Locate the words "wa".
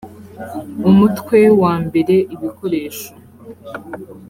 1.61-1.73